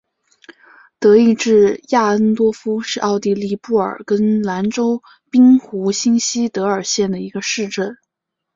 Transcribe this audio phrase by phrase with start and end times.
[0.97, 7.99] 德意志亚恩多夫是奥地利布尔根兰州滨湖新锡德尔县的一个市镇。